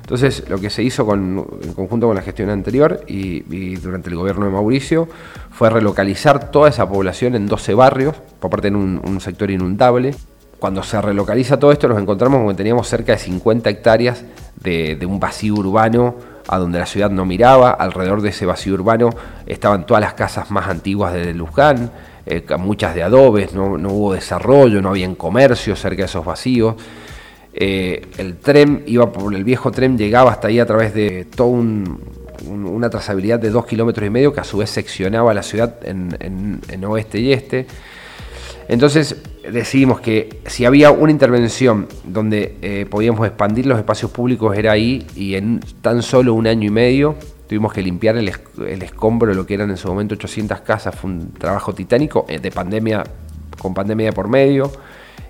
Entonces, 0.00 0.48
lo 0.48 0.58
que 0.58 0.70
se 0.70 0.82
hizo 0.82 1.06
con, 1.06 1.46
en 1.62 1.72
conjunto 1.72 2.08
con 2.08 2.16
la 2.16 2.22
gestión 2.22 2.50
anterior 2.50 3.04
y, 3.06 3.76
durante 3.76 4.10
el 4.10 4.16
gobierno 4.16 4.44
de 4.44 4.50
Mauricio 4.50 5.08
fue 5.52 5.70
relocalizar 5.70 6.50
toda 6.50 6.68
esa 6.68 6.88
población 6.88 7.36
en 7.36 7.46
12 7.46 7.74
barrios, 7.74 8.16
por 8.40 8.50
parte 8.50 8.70
de 8.70 8.76
un, 8.76 9.20
sector 9.20 9.50
inundable. 9.52 10.14
Cuando 10.58 10.82
se 10.82 11.00
relocaliza 11.00 11.58
todo 11.58 11.70
esto, 11.70 11.86
nos 11.86 12.00
encontramos 12.00 12.40
con 12.40 12.48
que 12.48 12.54
teníamos 12.56 12.88
cerca 12.88 13.12
de 13.12 13.18
50 13.18 13.70
hectáreas 13.70 14.24
de 14.60 15.06
un 15.06 15.20
vacío 15.20 15.54
urbano 15.54 16.16
a 16.50 16.58
donde 16.58 16.80
la 16.80 16.86
ciudad 16.86 17.10
no 17.10 17.24
miraba. 17.24 17.70
Alrededor 17.70 18.22
de 18.22 18.30
ese 18.30 18.44
vacío 18.44 18.74
urbano 18.74 19.10
estaban 19.46 19.86
todas 19.86 20.00
las 20.00 20.14
casas 20.14 20.50
más 20.50 20.68
antiguas 20.68 21.14
de 21.14 21.32
Luján, 21.32 21.92
eh, 22.26 22.44
muchas 22.58 22.94
de 22.96 23.04
adobes, 23.04 23.54
no, 23.54 23.74
hubo 23.74 24.12
desarrollo, 24.12 24.82
no 24.82 24.90
había 24.90 25.14
comercio 25.14 25.76
cerca 25.76 26.02
de 26.02 26.06
esos 26.06 26.24
vacíos. 26.24 26.74
Eh, 27.54 28.04
el 28.18 28.36
tren 28.38 28.82
iba 28.86 29.12
por 29.12 29.32
el 29.32 29.44
viejo 29.44 29.70
tren, 29.70 29.96
llegaba 29.96 30.32
hasta 30.32 30.48
ahí 30.48 30.58
a 30.58 30.66
través 30.66 30.92
de 30.92 31.24
toda 31.24 31.50
una 31.50 32.90
trazabilidad 32.90 33.38
de 33.38 33.50
dos 33.50 33.64
kilómetros 33.64 34.04
y 34.04 34.10
medio 34.10 34.32
que 34.32 34.40
a 34.40 34.44
su 34.44 34.58
vez 34.58 34.70
seccionaba 34.70 35.32
la 35.32 35.44
ciudad 35.44 35.76
en 35.84 36.84
oeste 36.84 37.20
y 37.20 37.32
este. 37.32 37.66
Entonces 38.68 39.16
decidimos 39.42 40.00
que 40.00 40.40
si 40.46 40.64
había 40.64 40.90
una 40.90 41.12
intervención 41.12 41.88
donde 42.04 42.56
eh, 42.62 42.86
podíamos 42.88 43.26
expandir 43.26 43.66
los 43.66 43.78
espacios 43.78 44.10
públicos 44.10 44.56
era 44.56 44.72
ahí 44.72 45.06
y 45.16 45.34
en 45.34 45.60
tan 45.80 46.02
solo 46.02 46.34
un 46.34 46.46
año 46.46 46.66
y 46.66 46.70
medio 46.70 47.16
tuvimos 47.48 47.72
que 47.72 47.82
limpiar 47.82 48.16
el, 48.16 48.28
escombro 48.82 49.30
de 49.30 49.34
lo 49.34 49.44
que 49.44 49.54
eran 49.54 49.70
en 49.70 49.76
su 49.76 49.88
momento 49.88 50.14
800 50.14 50.60
casas, 50.60 50.94
fue 50.94 51.10
un 51.10 51.32
trabajo 51.32 51.74
titánico 51.74 52.24
eh, 52.28 52.38
de 52.38 52.52
pandemia, 52.52 53.02
con 53.60 53.74
pandemia 53.74 54.12
por 54.12 54.28
medio. 54.28 54.70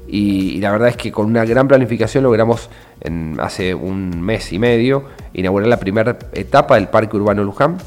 Y, 0.06 0.50
y, 0.50 0.60
la 0.60 0.70
verdad 0.70 0.88
es 0.88 0.98
que 0.98 1.10
con 1.10 1.26
una 1.26 1.46
gran 1.46 1.66
planificación 1.66 2.24
logramos 2.24 2.68
en, 3.00 3.38
hace 3.40 3.74
un 3.74 4.20
mes 4.20 4.52
y 4.52 4.58
medio 4.58 5.04
inaugurar 5.32 5.68
la 5.68 5.78
primera 5.78 6.18
etapa 6.32 6.74
del 6.74 6.88
Parque 6.88 7.16
Urbano 7.16 7.42
Luján, 7.42 7.78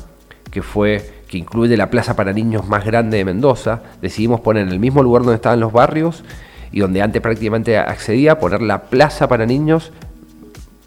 que 0.50 0.64
fue 0.64 1.13
que 1.34 1.40
incluye 1.40 1.76
la 1.76 1.90
plaza 1.90 2.16
para 2.16 2.32
niños 2.32 2.68
más 2.68 2.86
grande 2.86 3.18
de 3.18 3.26
Mendoza, 3.26 3.82
decidimos 4.04 4.42
poner 4.42 4.68
en 4.68 4.70
el 4.72 4.80
mismo 4.80 5.02
lugar 5.02 5.24
donde 5.24 5.38
estaban 5.38 5.60
los 5.60 5.74
barrios 5.74 6.24
y 6.72 6.80
donde 6.80 7.02
antes 7.02 7.24
prácticamente 7.24 7.76
accedía, 7.76 8.38
poner 8.38 8.62
la 8.62 8.84
plaza 8.84 9.28
para 9.28 9.48
niños 9.48 9.92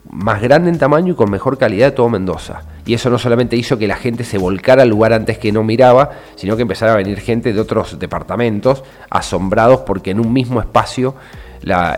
más 0.09 0.41
grande 0.41 0.71
en 0.71 0.79
tamaño 0.79 1.15
y 1.15 1.17
con 1.17 1.33
mejor 1.33 1.59
calidad 1.59 1.87
de 1.87 1.97
todo 1.97 2.09
Mendoza. 2.09 2.63
Y 2.87 2.95
eso 2.95 3.11
no 3.11 3.19
solamente 3.19 3.57
hizo 3.57 3.77
que 3.77 3.89
la 3.89 3.97
gente 3.97 4.23
se 4.23 4.39
volcara 4.39 4.85
al 4.85 4.89
lugar 4.89 5.13
antes 5.13 5.37
que 5.39 5.51
no 5.51 5.65
miraba, 5.65 6.13
sino 6.37 6.55
que 6.55 6.63
empezara 6.63 6.93
a 6.93 6.97
venir 6.97 7.19
gente 7.19 7.53
de 7.53 7.61
otros 7.61 7.99
departamentos 7.99 8.85
asombrados 9.11 9.81
porque 9.81 10.13
en 10.13 10.21
un 10.21 10.33
mismo 10.33 10.61
espacio 10.61 11.17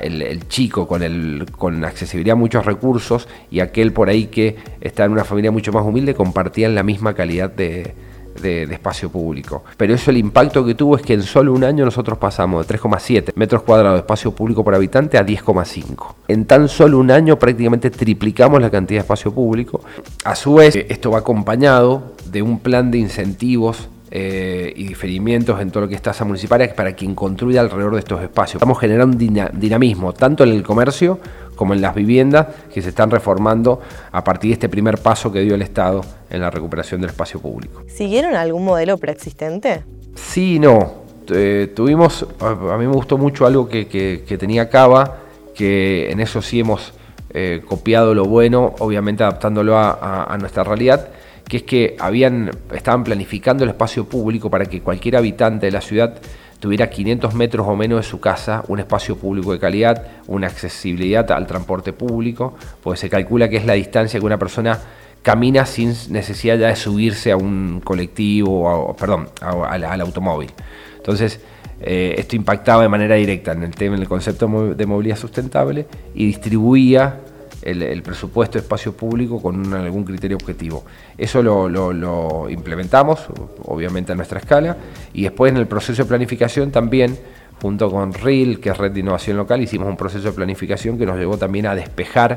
el, 0.00 0.48
chico 0.48 0.88
con, 0.88 1.02
el, 1.02 1.44
con 1.54 1.84
accesibilidad 1.84 2.32
a 2.32 2.36
muchos 2.36 2.64
recursos 2.64 3.28
y 3.50 3.60
aquel 3.60 3.92
por 3.92 4.08
ahí 4.08 4.28
que 4.28 4.56
está 4.80 5.04
en 5.04 5.12
una 5.12 5.24
familia 5.24 5.50
mucho 5.50 5.70
más 5.70 5.84
humilde 5.84 6.14
compartían 6.14 6.74
la 6.74 6.82
misma 6.82 7.12
calidad 7.12 7.50
de, 7.50 8.07
de, 8.40 8.62
espacio 8.64 9.10
público. 9.10 9.64
Pero 9.76 9.94
eso 9.94 10.10
el 10.10 10.16
impacto 10.16 10.64
que 10.64 10.74
tuvo 10.74 10.96
es 10.96 11.02
que 11.02 11.14
en 11.14 11.22
solo 11.22 11.52
un 11.52 11.64
año 11.64 11.84
nosotros 11.84 12.18
pasamos 12.18 12.66
de 12.66 12.78
3,7 12.78 13.32
metros 13.34 13.62
cuadrados 13.62 13.96
de 13.96 14.00
espacio 14.00 14.32
público 14.32 14.64
por 14.64 14.74
habitante 14.74 15.18
a 15.18 15.26
10,5. 15.26 16.14
En 16.28 16.44
tan 16.44 16.68
solo 16.68 16.98
un 16.98 17.10
año 17.10 17.38
prácticamente 17.38 17.90
triplicamos 17.90 18.60
la 18.60 18.70
cantidad 18.70 18.98
de 18.98 19.02
espacio 19.02 19.32
público. 19.32 19.80
A 20.24 20.34
su 20.34 20.54
vez, 20.54 20.76
esto 20.76 21.10
va 21.10 21.18
acompañado 21.18 22.12
de 22.30 22.42
un 22.42 22.58
plan 22.58 22.90
de 22.90 22.98
incentivos 22.98 23.88
eh, 24.10 24.72
y 24.74 24.84
diferimientos 24.84 25.60
en 25.60 25.70
todo 25.70 25.82
lo 25.82 25.88
que 25.88 25.94
es 25.94 26.00
tasa 26.00 26.24
municipal 26.24 26.72
para 26.74 26.92
quien 26.92 27.14
construya 27.14 27.60
alrededor 27.60 27.92
de 27.92 27.98
estos 27.98 28.22
espacios. 28.22 28.54
Estamos 28.54 28.78
generando 28.78 29.16
un 29.16 29.50
dinamismo 29.60 30.14
tanto 30.14 30.44
en 30.44 30.50
el 30.50 30.62
comercio 30.62 31.18
como 31.54 31.74
en 31.74 31.82
las 31.82 31.94
viviendas 31.94 32.46
que 32.72 32.80
se 32.80 32.88
están 32.88 33.10
reformando 33.10 33.80
a 34.10 34.24
partir 34.24 34.48
de 34.48 34.54
este 34.54 34.68
primer 34.70 34.96
paso 34.96 35.30
que 35.30 35.40
dio 35.40 35.54
el 35.54 35.60
Estado 35.60 36.02
en 36.30 36.40
la 36.40 36.50
recuperación 36.50 37.02
del 37.02 37.10
espacio 37.10 37.38
público. 37.38 37.82
¿Siguieron 37.86 38.34
algún 38.34 38.64
modelo 38.64 38.96
preexistente? 38.96 39.82
Sí 40.14 40.58
no. 40.58 41.06
Eh, 41.30 41.70
tuvimos, 41.76 42.26
a, 42.40 42.54
mí 42.78 42.86
me 42.86 42.94
gustó 42.94 43.18
mucho 43.18 43.44
algo 43.44 43.68
que, 43.68 44.24
tenía 44.38 44.70
Cava, 44.70 45.18
que 45.54 46.10
en 46.10 46.20
eso 46.20 46.40
sí 46.40 46.60
hemos 46.60 46.94
eh, 47.34 47.60
copiado 47.68 48.14
lo 48.14 48.24
bueno, 48.24 48.74
obviamente 48.78 49.22
adaptándolo 49.22 49.76
a 49.76 50.34
nuestra 50.40 50.64
realidad, 50.64 51.10
que 51.48 51.58
es 51.58 51.62
que 51.62 51.96
habían, 51.98 52.50
estaban 52.74 53.04
planificando 53.04 53.64
el 53.64 53.70
espacio 53.70 54.04
público 54.04 54.50
para 54.50 54.66
que 54.66 54.80
cualquier 54.80 55.16
habitante 55.16 55.66
de 55.66 55.72
la 55.72 55.80
ciudad 55.80 56.18
tuviera 56.60 56.90
500 56.90 57.34
metros 57.34 57.66
o 57.66 57.76
menos 57.76 58.00
de 58.00 58.02
su 58.02 58.20
casa, 58.20 58.64
un 58.68 58.80
espacio 58.80 59.16
público 59.16 59.52
de 59.52 59.58
calidad, 59.58 60.06
una 60.26 60.48
accesibilidad 60.48 61.30
al 61.32 61.46
transporte 61.46 61.92
público, 61.92 62.54
pues 62.82 63.00
se 63.00 63.08
calcula 63.08 63.48
que 63.48 63.56
es 63.56 63.64
la 63.64 63.74
distancia 63.74 64.20
que 64.20 64.26
una 64.26 64.38
persona 64.38 64.78
camina 65.22 65.66
sin 65.66 65.94
necesidad 66.10 66.58
ya 66.58 66.68
de 66.68 66.76
subirse 66.76 67.32
a 67.32 67.36
un 67.36 67.80
colectivo, 67.82 68.68
o, 68.68 68.96
perdón, 68.96 69.28
al 69.40 70.00
automóvil. 70.00 70.50
Entonces, 70.96 71.40
eh, 71.80 72.16
esto 72.18 72.34
impactaba 72.34 72.82
de 72.82 72.88
manera 72.88 73.14
directa 73.14 73.52
en 73.52 73.62
el 73.62 73.70
tema, 73.70 73.94
en 73.96 74.02
el 74.02 74.08
concepto 74.08 74.74
de 74.74 74.86
movilidad 74.86 75.16
sustentable 75.16 75.86
y 76.14 76.26
distribuía 76.26 77.20
el, 77.62 78.02
presupuesto 78.02 78.58
de 78.58 78.62
espacio 78.62 78.92
público 78.92 79.40
con 79.40 79.72
algún 79.74 80.04
criterio 80.04 80.36
objetivo. 80.36 80.84
Eso 81.16 81.42
lo, 81.42 82.48
implementamos, 82.48 83.26
obviamente 83.64 84.12
a 84.12 84.14
nuestra 84.14 84.40
escala, 84.40 84.76
y 85.12 85.22
después 85.22 85.52
en 85.52 85.58
el 85.58 85.66
proceso 85.66 86.02
de 86.02 86.08
planificación 86.08 86.70
también, 86.70 87.18
junto 87.60 87.90
con 87.90 88.12
RIL, 88.12 88.60
que 88.60 88.70
es 88.70 88.78
Red 88.78 88.92
de 88.92 89.00
Innovación 89.00 89.36
Local, 89.36 89.60
hicimos 89.60 89.88
un 89.88 89.96
proceso 89.96 90.28
de 90.28 90.32
planificación 90.32 90.98
que 90.98 91.06
nos 91.06 91.18
llevó 91.18 91.36
también 91.36 91.66
a 91.66 91.74
despejar 91.74 92.36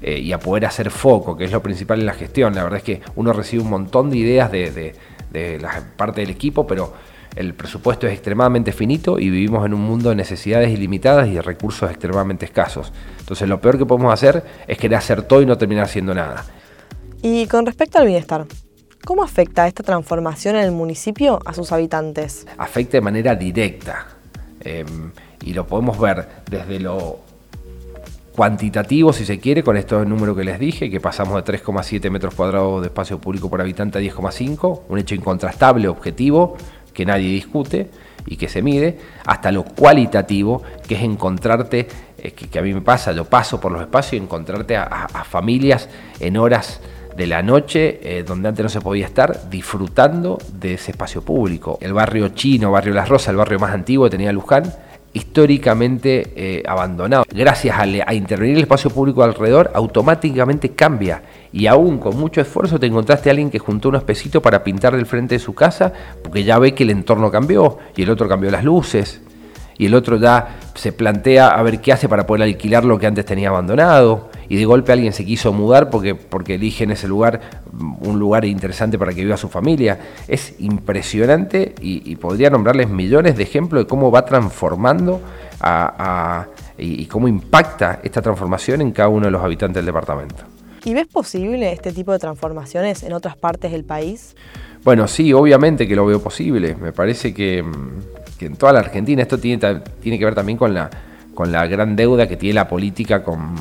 eh, 0.00 0.18
y 0.18 0.32
a 0.32 0.38
poder 0.38 0.66
hacer 0.66 0.90
foco, 0.90 1.36
que 1.36 1.44
es 1.44 1.52
lo 1.52 1.62
principal 1.62 2.00
en 2.00 2.06
la 2.06 2.14
gestión. 2.14 2.54
La 2.54 2.62
verdad 2.62 2.78
es 2.78 2.84
que 2.84 3.00
uno 3.16 3.32
recibe 3.32 3.62
un 3.62 3.70
montón 3.70 4.10
de 4.10 4.18
ideas 4.18 4.52
de, 4.52 4.94
de 5.32 5.58
la 5.58 5.82
parte 5.96 6.20
del 6.20 6.30
equipo, 6.30 6.66
pero 6.66 6.94
el 7.36 7.54
presupuesto 7.54 8.06
es 8.06 8.12
extremadamente 8.12 8.72
finito 8.72 9.18
y 9.18 9.30
vivimos 9.30 9.66
en 9.66 9.74
un 9.74 9.80
mundo 9.80 10.10
de 10.10 10.16
necesidades 10.16 10.70
ilimitadas 10.70 11.28
y 11.28 11.34
de 11.34 11.42
recursos 11.42 11.90
extremadamente 11.90 12.44
escasos. 12.44 12.92
Entonces 13.18 13.48
lo 13.48 13.60
peor 13.60 13.78
que 13.78 13.86
podemos 13.86 14.12
hacer 14.12 14.44
es 14.66 14.78
querer 14.78 14.98
hacer 14.98 15.22
todo 15.22 15.42
y 15.42 15.46
no 15.46 15.58
terminar 15.58 15.84
haciendo 15.84 16.14
nada. 16.14 16.44
Y 17.22 17.46
con 17.46 17.66
respecto 17.66 17.98
al 17.98 18.06
bienestar, 18.06 18.46
¿cómo 19.04 19.24
afecta 19.24 19.66
esta 19.66 19.82
transformación 19.82 20.56
en 20.56 20.64
el 20.64 20.72
municipio 20.72 21.40
a 21.44 21.54
sus 21.54 21.72
habitantes? 21.72 22.46
Afecta 22.58 22.98
de 22.98 23.00
manera 23.00 23.34
directa. 23.34 24.06
Em, 24.60 25.10
y 25.42 25.52
lo 25.52 25.66
podemos 25.66 25.98
ver 25.98 26.26
desde 26.50 26.80
lo 26.80 27.18
cuantitativo, 28.34 29.12
si 29.12 29.24
se 29.24 29.38
quiere, 29.38 29.62
con 29.62 29.76
estos 29.76 30.06
números 30.06 30.36
que 30.36 30.44
les 30.44 30.58
dije, 30.58 30.90
que 30.90 31.00
pasamos 31.00 31.36
de 31.36 31.44
3,7 31.44 32.10
metros 32.10 32.34
cuadrados 32.34 32.80
de 32.80 32.88
espacio 32.88 33.20
público 33.20 33.48
por 33.48 33.60
habitante 33.60 33.98
a 33.98 34.00
10,5, 34.00 34.82
un 34.88 34.98
hecho 34.98 35.14
incontrastable, 35.14 35.86
objetivo, 35.86 36.56
que 36.94 37.04
nadie 37.04 37.28
discute 37.28 37.90
y 38.26 38.36
que 38.36 38.48
se 38.48 38.62
mide, 38.62 38.98
hasta 39.26 39.52
lo 39.52 39.64
cualitativo, 39.64 40.62
que 40.86 40.94
es 40.94 41.02
encontrarte, 41.02 41.86
eh, 42.16 42.32
que, 42.32 42.58
a 42.58 42.62
mí 42.62 42.72
me 42.72 42.80
pasa, 42.80 43.12
lo 43.12 43.26
paso 43.26 43.60
por 43.60 43.72
los 43.72 43.82
espacios, 43.82 44.22
encontrarte 44.22 44.76
a, 44.76 45.08
familias 45.28 45.88
en 46.20 46.38
horas 46.38 46.80
de 47.14 47.26
la 47.26 47.42
noche, 47.42 48.00
eh, 48.02 48.22
donde 48.22 48.48
antes 48.48 48.62
no 48.62 48.68
se 48.68 48.80
podía 48.80 49.06
estar, 49.06 49.50
disfrutando 49.50 50.38
de 50.52 50.74
ese 50.74 50.92
espacio 50.92 51.22
público. 51.22 51.78
El 51.82 51.92
barrio 51.92 52.30
chino, 52.30 52.72
barrio 52.72 52.94
Las 52.94 53.08
Rosas, 53.08 53.28
el 53.28 53.36
barrio 53.36 53.58
más 53.58 53.74
antiguo 53.74 54.06
que 54.06 54.10
tenía 54.10 54.32
Luján, 54.32 54.64
históricamente 55.14 56.32
eh, 56.36 56.62
abandonado. 56.66 57.24
Gracias 57.32 57.78
a, 57.78 58.14
intervenir 58.14 58.56
el 58.56 58.62
espacio 58.62 58.90
público 58.90 59.22
alrededor, 59.22 59.70
automáticamente 59.74 60.70
cambia. 60.70 61.22
Y 61.52 61.66
aún 61.66 61.98
con 61.98 62.18
mucho 62.18 62.40
esfuerzo 62.40 62.78
te 62.78 62.86
encontraste 62.86 63.30
a 63.30 63.32
alguien 63.32 63.48
que 63.48 63.60
juntó 63.60 63.88
unos 63.88 64.02
pesitos 64.02 64.42
para 64.42 64.62
pintar 64.62 64.94
del 64.94 65.06
frente 65.06 65.36
de 65.36 65.38
su 65.38 65.54
casa, 65.54 65.92
porque 66.22 66.44
ya 66.44 66.58
ve 66.58 66.74
que 66.74 66.82
el 66.82 66.90
entorno 66.90 67.30
cambió, 67.30 67.78
y 67.96 68.02
el 68.02 68.10
otro 68.10 68.28
cambió 68.28 68.50
las 68.50 68.64
luces, 68.64 69.22
y 69.78 69.86
el 69.86 69.94
otro 69.94 70.16
ya 70.16 70.56
se 70.74 70.92
plantea 70.92 71.48
a 71.48 71.62
ver 71.62 71.80
qué 71.80 71.92
hace 71.92 72.08
para 72.08 72.26
poder 72.26 72.42
alquilar 72.42 72.84
lo 72.84 72.98
que 72.98 73.06
antes 73.06 73.24
tenía 73.24 73.48
abandonado 73.48 74.30
y 74.48 74.56
de 74.56 74.64
golpe 74.64 74.92
alguien 74.92 75.12
se 75.12 75.24
quiso 75.24 75.52
mudar 75.52 75.90
porque, 75.90 76.14
porque 76.14 76.54
elige 76.54 76.84
en 76.84 76.90
ese 76.90 77.08
lugar 77.08 77.40
un 78.00 78.18
lugar 78.18 78.44
interesante 78.44 78.98
para 78.98 79.12
que 79.12 79.22
viva 79.24 79.36
su 79.36 79.48
familia. 79.48 79.98
Es 80.28 80.54
impresionante 80.58 81.74
y, 81.80 82.14
podría 82.16 82.50
nombrarles 82.50 82.88
millones 82.88 83.36
de 83.36 83.42
ejemplos 83.42 83.84
de 83.84 83.86
cómo 83.86 84.10
va 84.10 84.24
transformando 84.24 85.20
y, 86.78 87.06
cómo 87.06 87.28
impacta 87.28 88.00
esta 88.02 88.22
transformación 88.22 88.80
en 88.80 88.92
cada 88.92 89.08
uno 89.08 89.26
de 89.26 89.30
los 89.30 89.42
habitantes 89.42 89.76
del 89.76 89.86
departamento. 89.86 90.44
¿Y 90.84 90.92
ves 90.92 91.06
posible 91.06 91.72
este 91.72 91.92
tipo 91.92 92.12
de 92.12 92.18
transformaciones 92.18 93.02
en 93.02 93.14
otras 93.14 93.36
partes 93.36 93.72
del 93.72 93.84
país? 93.84 94.36
Bueno, 94.84 95.08
sí, 95.08 95.32
obviamente 95.32 95.88
que 95.88 95.96
lo 95.96 96.04
veo 96.04 96.22
posible. 96.22 96.76
Me 96.76 96.92
parece 96.92 97.32
que, 97.32 97.64
que 98.38 98.46
en 98.46 98.56
toda 98.56 98.74
la 98.74 98.80
Argentina 98.80 99.22
esto 99.22 99.38
tiene, 99.38 99.80
tiene 100.02 100.18
que 100.18 100.24
ver 100.26 100.34
también 100.34 100.58
con 100.58 100.74
la, 100.74 100.90
con 101.34 101.50
la 101.50 101.66
gran 101.66 101.96
deuda 101.96 102.28
que 102.28 102.36
tiene 102.36 102.54
la 102.54 102.68
política 102.68 103.22
con, 103.22 103.54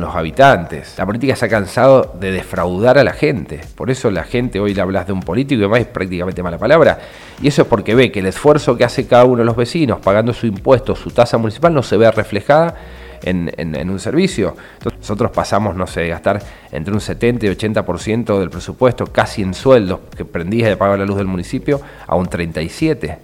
los 0.00 0.14
habitantes. 0.14 0.94
La 0.98 1.06
política 1.06 1.36
se 1.36 1.46
ha 1.46 1.48
cansado 1.48 2.14
de 2.18 2.32
defraudar 2.32 2.98
a 2.98 3.04
la 3.04 3.12
gente. 3.12 3.60
Por 3.74 3.90
eso 3.90 4.10
la 4.10 4.24
gente 4.24 4.60
hoy 4.60 4.74
le 4.74 4.80
hablas 4.80 5.06
de 5.06 5.12
un 5.12 5.20
político 5.20 5.60
y 5.60 5.64
además 5.64 5.80
es 5.80 5.86
prácticamente 5.86 6.42
mala 6.42 6.58
palabra. 6.58 6.98
Y 7.42 7.48
eso 7.48 7.62
es 7.62 7.68
porque 7.68 7.94
ve 7.94 8.10
que 8.10 8.20
el 8.20 8.26
esfuerzo 8.26 8.76
que 8.76 8.84
hace 8.84 9.06
cada 9.06 9.24
uno 9.24 9.38
de 9.38 9.44
los 9.44 9.56
vecinos 9.56 10.00
pagando 10.00 10.32
su 10.32 10.46
impuesto, 10.46 10.94
su 10.96 11.10
tasa 11.10 11.38
municipal, 11.38 11.72
no 11.72 11.82
se 11.82 11.96
ve 11.96 12.10
reflejada 12.10 12.74
en, 13.22 13.90
un 13.90 14.00
servicio. 14.00 14.56
Entonces, 14.74 15.00
nosotros 15.00 15.30
pasamos, 15.30 15.74
no 15.76 15.86
sé, 15.86 16.02
de 16.02 16.08
gastar 16.08 16.42
entre 16.72 16.92
un 16.92 17.00
70 17.00 17.46
y 17.46 17.48
80% 17.50 18.38
del 18.38 18.50
presupuesto 18.50 19.06
casi 19.06 19.42
en 19.42 19.54
sueldos 19.54 20.00
que 20.16 20.24
prendías 20.24 20.68
de 20.68 20.76
pagar 20.76 20.98
la 20.98 21.06
luz 21.06 21.16
del 21.16 21.26
municipio 21.26 21.80
a 22.06 22.16
un 22.16 22.26
37%. 22.26 23.18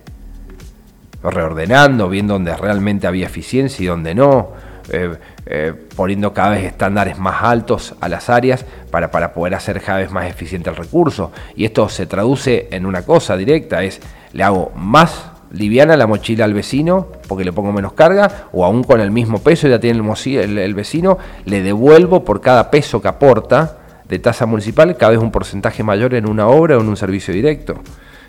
Reordenando, 1.23 2.09
viendo 2.09 2.33
dónde 2.33 2.57
realmente 2.57 3.07
había 3.07 3.27
eficiencia 3.27 3.83
y 3.83 3.87
dónde 3.87 4.15
no 4.15 4.70
eh, 4.91 5.17
eh, 5.47 5.75
poniendo 5.97 6.33
cada 6.33 6.51
vez 6.51 6.65
estándares 6.65 7.19
más 7.19 7.43
altos 7.43 7.95
a 8.01 8.09
las 8.09 8.29
áreas 8.29 8.65
para, 8.91 9.11
para 9.11 9.33
poder 9.33 9.55
hacer 9.55 9.81
cada 9.81 9.99
vez 9.99 10.11
más 10.11 10.27
eficiente 10.27 10.71
el 10.71 10.77
recurso. 10.77 11.33
Y 11.57 11.65
esto 11.65 11.89
se 11.89 12.07
traduce 12.07 12.69
en 12.71 12.87
una 12.87 13.03
cosa 13.03 13.37
directa, 13.37 13.83
es 13.83 14.01
le 14.33 14.43
hago 14.43 14.73
más 14.77 15.31
liviana 15.53 15.97
la 15.97 16.07
mochila 16.07 16.45
al 16.45 16.55
vecino 16.55 17.09
porque 17.29 17.45
le 17.45 17.53
pongo 17.53 17.73
menos 17.73 17.93
carga 17.93 18.49
o 18.53 18.65
aún 18.65 18.85
con 18.85 19.01
el 19.01 19.11
mismo 19.11 19.41
peso 19.41 19.69
ya 19.69 19.81
tiene 19.81 19.99
el, 19.99 20.75
vecino, 20.75 21.19
le 21.45 21.63
devuelvo 21.63 22.25
por 22.25 22.41
cada 22.41 22.71
peso 22.71 23.03
que 23.03 23.09
aporta 23.09 23.79
de 24.09 24.19
tasa 24.19 24.47
municipal 24.47 24.97
cada 24.97 25.13
vez 25.13 25.21
un 25.21 25.31
porcentaje 25.31 25.83
mayor 25.83 26.15
en 26.15 26.29
una 26.29 26.49
obra 26.49 26.77
o 26.77 26.81
en 26.81 26.89
un 26.89 26.97
servicio 26.97 27.33
directo. 27.33 27.81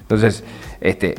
Entonces, 0.01 0.44
este, 0.80 1.15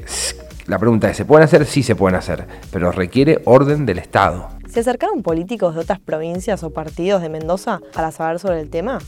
la 0.67 0.79
pregunta 0.79 1.11
es, 1.11 1.17
¿se 1.17 1.25
pueden 1.25 1.45
hacer? 1.45 1.67
Sí 1.67 1.83
se 1.83 1.97
pueden 1.97 2.17
hacer, 2.17 2.47
pero 2.71 2.93
requiere 2.93 3.41
orden 3.45 3.87
del 3.87 3.99
Estado. 3.99 4.51
¿Se 4.73 4.81
acercaron 4.81 5.23
políticos 5.23 5.75
de 5.75 5.83
otras 5.83 6.01
provincias 6.01 6.63
o 6.63 6.71
partidos 6.71 7.21
de 7.21 7.29
Mendoza 7.29 7.83
para 7.93 8.11
saber 8.11 8.39
sobre 8.39 8.59
el 8.59 8.71
tema? 8.71 9.01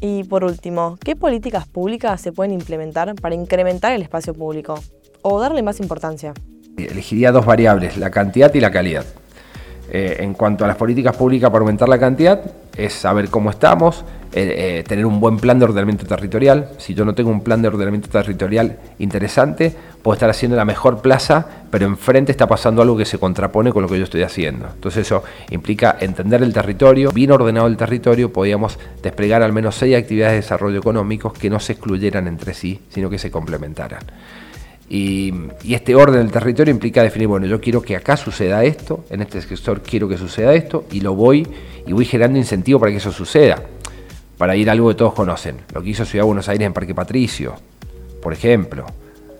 Y 0.00 0.24
por 0.24 0.42
último, 0.42 0.98
¿qué 1.04 1.14
políticas 1.14 1.68
públicas 1.68 2.20
se 2.20 2.32
pueden 2.32 2.52
implementar 2.52 3.14
para 3.14 3.36
incrementar 3.36 3.92
el 3.92 4.02
espacio 4.02 4.34
público 4.34 4.74
o 5.22 5.38
darle 5.38 5.62
más 5.62 5.78
importancia? 5.78 6.34
Elegiría 6.76 7.30
dos 7.30 7.46
variables, 7.46 7.96
la 7.96 8.10
cantidad 8.10 8.52
y 8.54 8.58
la 8.58 8.72
calidad. 8.72 9.04
Eh, 9.88 10.16
en 10.18 10.34
cuanto 10.34 10.64
a 10.64 10.66
las 10.66 10.76
políticas 10.76 11.14
públicas 11.14 11.48
para 11.48 11.60
aumentar 11.60 11.88
la 11.88 12.00
cantidad, 12.00 12.42
es 12.76 12.92
saber 12.92 13.28
cómo 13.28 13.50
estamos, 13.50 14.04
eh, 14.32 14.80
eh, 14.80 14.84
tener 14.84 15.06
un 15.06 15.20
buen 15.20 15.36
plan 15.36 15.60
de 15.60 15.66
ordenamiento 15.66 16.06
territorial. 16.06 16.70
Si 16.78 16.92
yo 16.92 17.04
no 17.04 17.14
tengo 17.14 17.30
un 17.30 17.42
plan 17.42 17.62
de 17.62 17.68
ordenamiento 17.68 18.08
territorial 18.08 18.80
interesante, 18.98 19.76
puedo 20.04 20.16
estar 20.16 20.28
haciendo 20.28 20.54
la 20.54 20.66
mejor 20.66 21.00
plaza, 21.00 21.46
pero 21.70 21.86
enfrente 21.86 22.30
está 22.30 22.46
pasando 22.46 22.82
algo 22.82 22.94
que 22.94 23.06
se 23.06 23.16
contrapone 23.16 23.72
con 23.72 23.80
lo 23.80 23.88
que 23.88 23.96
yo 23.96 24.04
estoy 24.04 24.22
haciendo. 24.22 24.68
Entonces 24.74 25.06
eso 25.06 25.24
implica 25.50 25.96
entender 25.98 26.42
el 26.42 26.52
territorio, 26.52 27.10
bien 27.10 27.30
ordenado 27.30 27.66
el 27.66 27.78
territorio, 27.78 28.30
podíamos 28.30 28.78
desplegar 29.02 29.42
al 29.42 29.54
menos 29.54 29.76
seis 29.76 29.96
actividades 29.96 30.32
de 30.32 30.40
desarrollo 30.42 30.78
económicos 30.78 31.32
que 31.32 31.48
no 31.48 31.58
se 31.58 31.72
excluyeran 31.72 32.28
entre 32.28 32.52
sí, 32.52 32.82
sino 32.90 33.08
que 33.08 33.16
se 33.16 33.30
complementaran. 33.30 34.00
Y, 34.90 35.32
este 35.70 35.94
orden 35.94 36.20
del 36.20 36.30
territorio 36.30 36.70
implica 36.70 37.02
definir, 37.02 37.28
bueno, 37.28 37.46
yo 37.46 37.58
quiero 37.58 37.80
que 37.80 37.96
acá 37.96 38.18
suceda 38.18 38.62
esto, 38.62 39.06
en 39.08 39.22
este 39.22 39.40
sector 39.40 39.80
quiero 39.80 40.06
que 40.06 40.18
suceda 40.18 40.52
esto, 40.52 40.84
y 40.92 41.00
lo 41.00 41.14
voy 41.14 41.48
y 41.86 41.94
voy 41.94 42.04
generando 42.04 42.38
incentivo 42.38 42.78
para 42.78 42.92
que 42.92 42.98
eso 42.98 43.10
suceda. 43.10 43.62
Para 44.36 44.54
ir 44.54 44.68
a 44.68 44.72
algo 44.72 44.90
que 44.90 44.96
todos 44.96 45.14
conocen, 45.14 45.56
lo 45.72 45.82
que 45.82 45.88
hizo 45.88 46.04
Ciudad 46.04 46.24
de 46.24 46.26
Buenos 46.26 46.48
Aires 46.50 46.66
en 46.66 46.74
Parque 46.74 46.94
Patricio, 46.94 47.54
por 48.20 48.34
ejemplo. 48.34 48.84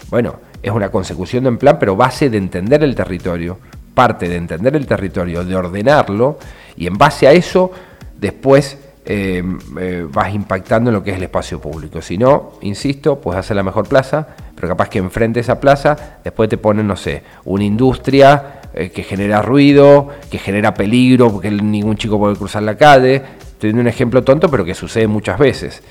Bueno, 0.08 0.36
es 0.64 0.70
una 0.70 0.88
consecución 0.88 1.44
de 1.44 1.50
un 1.50 1.58
plan, 1.58 1.76
pero 1.78 1.94
base 1.94 2.30
de 2.30 2.38
entender 2.38 2.82
el 2.82 2.94
territorio, 2.94 3.58
parte 3.92 4.30
de 4.30 4.36
entender 4.36 4.74
el 4.74 4.86
territorio, 4.86 5.44
de 5.44 5.54
ordenarlo, 5.54 6.38
y 6.74 6.86
en 6.86 6.96
base 6.96 7.28
a 7.28 7.32
eso, 7.32 7.70
después 8.18 8.78
eh, 9.04 9.42
eh, 9.78 10.06
vas 10.10 10.34
impactando 10.34 10.88
en 10.88 10.94
lo 10.94 11.04
que 11.04 11.10
es 11.10 11.18
el 11.18 11.24
espacio 11.24 11.60
público. 11.60 12.00
Si 12.00 12.16
no, 12.16 12.54
insisto, 12.62 13.20
puedes 13.20 13.40
hacer 13.40 13.56
la 13.56 13.62
mejor 13.62 13.86
plaza, 13.86 14.26
pero 14.54 14.68
capaz 14.68 14.88
que 14.88 14.98
enfrente 15.00 15.38
esa 15.38 15.60
plaza, 15.60 16.16
después 16.24 16.48
te 16.48 16.56
ponen, 16.56 16.86
no 16.86 16.96
sé, 16.96 17.22
una 17.44 17.64
industria 17.64 18.62
eh, 18.72 18.88
que 18.88 19.02
genera 19.02 19.42
ruido, 19.42 20.08
que 20.30 20.38
genera 20.38 20.72
peligro, 20.72 21.30
porque 21.30 21.50
ningún 21.50 21.96
chico 21.98 22.18
puede 22.18 22.36
cruzar 22.36 22.62
la 22.62 22.78
calle. 22.78 23.16
Estoy 23.38 23.68
dando 23.68 23.82
un 23.82 23.88
ejemplo 23.88 24.24
tonto, 24.24 24.50
pero 24.50 24.64
que 24.64 24.74
sucede 24.74 25.06
muchas 25.08 25.38
veces. 25.38 25.82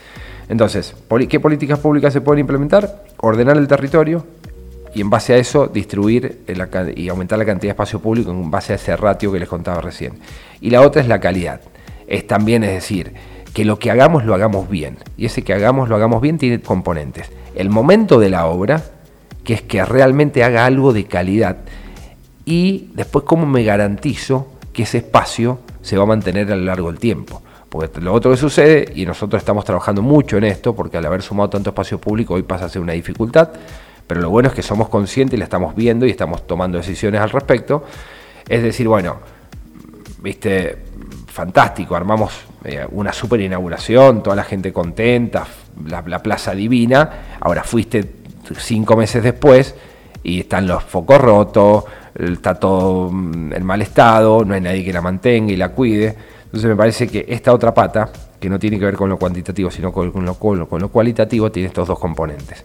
Entonces, 0.49 0.95
¿qué 1.29 1.39
políticas 1.39 1.77
públicas 1.77 2.11
se 2.11 2.21
pueden 2.21 2.39
implementar? 2.39 3.03
Ordenar 3.17 3.57
el 3.57 3.67
territorio 3.67 4.25
y 4.93 5.01
en 5.01 5.09
base 5.09 5.33
a 5.33 5.37
eso 5.37 5.67
distribuir 5.67 6.43
y 6.95 7.09
aumentar 7.09 7.39
la 7.39 7.45
cantidad 7.45 7.69
de 7.69 7.73
espacio 7.73 7.99
público 7.99 8.31
en 8.31 8.51
base 8.51 8.73
a 8.73 8.75
ese 8.75 8.95
ratio 8.95 9.31
que 9.31 9.39
les 9.39 9.49
contaba 9.49 9.81
recién. 9.81 10.13
Y 10.61 10.69
la 10.69 10.81
otra 10.81 11.01
es 11.01 11.07
la 11.07 11.19
calidad 11.19 11.61
es 12.07 12.27
también, 12.27 12.63
es 12.63 12.71
decir, 12.71 13.13
que 13.53 13.65
lo 13.65 13.79
que 13.79 13.91
hagamos 13.91 14.25
lo 14.25 14.33
hagamos 14.33 14.69
bien. 14.69 14.97
Y 15.17 15.25
ese 15.25 15.43
que 15.43 15.53
hagamos 15.53 15.89
lo 15.89 15.95
hagamos 15.95 16.21
bien 16.21 16.37
tiene 16.37 16.59
componentes. 16.59 17.29
El 17.55 17.69
momento 17.69 18.19
de 18.19 18.29
la 18.29 18.45
obra, 18.45 18.83
que 19.43 19.53
es 19.53 19.61
que 19.61 19.83
realmente 19.85 20.43
haga 20.43 20.65
algo 20.65 20.93
de 20.93 21.05
calidad. 21.05 21.57
Y 22.45 22.89
después 22.93 23.25
cómo 23.25 23.45
me 23.45 23.63
garantizo 23.63 24.47
que 24.73 24.83
ese 24.83 24.99
espacio 24.99 25.59
se 25.81 25.97
va 25.97 26.03
a 26.03 26.07
mantener 26.07 26.51
a 26.51 26.55
lo 26.55 26.63
largo 26.63 26.91
del 26.91 26.99
tiempo. 26.99 27.41
Porque 27.69 28.01
lo 28.01 28.13
otro 28.13 28.31
que 28.31 28.37
sucede, 28.37 28.91
y 28.95 29.05
nosotros 29.05 29.41
estamos 29.41 29.65
trabajando 29.65 30.01
mucho 30.01 30.37
en 30.37 30.43
esto, 30.43 30.75
porque 30.75 30.97
al 30.97 31.05
haber 31.05 31.21
sumado 31.21 31.49
tanto 31.49 31.71
espacio 31.71 31.99
público 31.99 32.35
hoy 32.35 32.43
pasa 32.43 32.65
a 32.65 32.69
ser 32.69 32.81
una 32.81 32.93
dificultad, 32.93 33.49
pero 34.07 34.21
lo 34.21 34.29
bueno 34.29 34.49
es 34.49 34.55
que 34.55 34.61
somos 34.61 34.89
conscientes 34.89 35.35
y 35.35 35.37
la 35.37 35.45
estamos 35.45 35.75
viendo 35.75 36.05
y 36.05 36.09
estamos 36.09 36.45
tomando 36.45 36.77
decisiones 36.77 37.21
al 37.21 37.29
respecto. 37.29 37.83
Es 38.47 38.61
decir, 38.61 38.87
bueno, 38.87 39.17
viste, 40.21 40.77
fantástico, 41.27 41.95
armamos 41.95 42.31
eh, 42.63 42.85
una 42.91 43.11
super 43.11 43.41
inauguración, 43.41 44.21
toda 44.23 44.35
la 44.35 44.43
gente 44.43 44.71
contenta, 44.71 45.45
la, 45.87 46.19
plaza 46.19 46.53
divina, 46.53 47.37
ahora 47.39 47.63
fuiste 47.63 48.09
cinco 48.57 48.95
meses 48.95 49.23
después 49.23 49.75
y 50.23 50.41
están 50.41 50.67
los 50.67 50.83
focos 50.83 51.19
rotos, 51.19 51.85
está 52.15 52.55
todo 52.55 53.09
mm, 53.11 53.53
en 53.53 53.65
mal 53.65 53.81
estado, 53.81 54.45
no 54.45 54.53
hay 54.53 54.61
nadie 54.61 54.85
que 54.85 54.93
la 54.93 55.01
mantenga 55.01 55.51
y 55.51 55.55
la 55.55 55.69
cuide. 55.69 56.15
Entonces 56.45 56.69
me 56.69 56.75
parece 56.75 57.07
que 57.07 57.25
esta 57.27 57.51
otra 57.51 57.73
pata, 57.73 58.09
que 58.39 58.49
no 58.49 58.59
tiene 58.59 58.77
que 58.77 58.85
ver 58.85 58.95
con 58.95 59.09
lo 59.09 59.17
cuantitativo, 59.17 59.71
sino 59.71 59.91
con 59.91 60.23
lo, 60.23 60.35
con 60.35 60.59
lo 60.59 60.89
cualitativo, 60.89 61.51
tiene 61.51 61.67
estos 61.67 61.87
dos 61.87 61.97
componentes. 61.97 62.63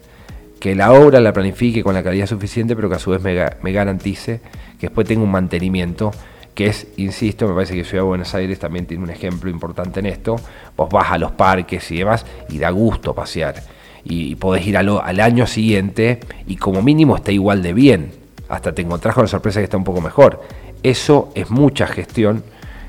Que 0.59 0.75
la 0.75 0.91
obra 0.91 1.19
la 1.19 1.33
planifique 1.33 1.83
con 1.83 1.93
la 1.93 2.03
calidad 2.03 2.27
suficiente, 2.27 2.75
pero 2.75 2.89
que 2.89 2.95
a 2.95 2.99
su 2.99 3.11
vez 3.11 3.21
me, 3.21 3.71
garantice 3.71 4.41
que 4.79 4.87
después 4.87 5.07
tenga 5.07 5.23
un 5.23 5.31
mantenimiento 5.31 6.11
que 6.53 6.67
es, 6.67 6.87
insisto, 6.97 7.47
me 7.47 7.53
parece 7.53 7.73
que 7.73 7.85
Ciudad 7.85 8.03
de 8.03 8.07
Buenos 8.07 8.35
Aires 8.35 8.59
también 8.59 8.85
tiene 8.85 9.03
un 9.03 9.09
ejemplo 9.09 9.49
importante 9.49 10.01
en 10.01 10.07
esto. 10.07 10.35
Vos 10.75 10.89
vas 10.89 11.11
a 11.11 11.17
los 11.17 11.31
parques 11.31 11.89
y 11.91 11.99
demás 11.99 12.25
y 12.49 12.57
da 12.57 12.69
gusto 12.71 13.15
pasear. 13.15 13.55
Y, 14.03 14.35
podés 14.35 14.67
ir 14.67 14.75
al, 14.75 14.89
al 15.01 15.19
año 15.21 15.47
siguiente 15.47 16.19
y 16.47 16.57
como 16.57 16.81
mínimo 16.81 17.15
está 17.15 17.31
igual 17.31 17.61
de 17.61 17.73
bien. 17.73 18.11
Hasta 18.49 18.73
te 18.73 18.81
encontrás 18.81 19.15
con 19.15 19.23
la 19.23 19.29
sorpresa 19.29 19.61
que 19.61 19.65
está 19.65 19.77
un 19.77 19.85
poco 19.85 20.01
mejor. 20.01 20.41
Eso 20.83 21.31
es 21.35 21.49
mucha 21.49 21.87
gestión 21.87 22.43